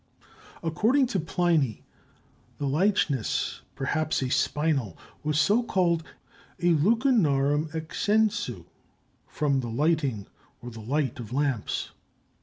According 0.63 1.05
to 1.13 1.19
Pliny, 1.19 1.83
the 2.57 2.65
lychnis, 2.65 3.61
perhaps 3.75 4.23
a 4.23 4.31
spinel, 4.31 4.97
was 5.23 5.39
so 5.39 5.61
called 5.61 6.03
a 6.59 6.73
lucernarum 6.73 7.69
accensu 7.73 8.65
(from 9.27 9.59
the 9.59 9.69
lighting, 9.69 10.25
or 10.59 10.71
the 10.71 10.81
light, 10.81 11.19
of 11.19 11.31
lamps). 11.31 11.91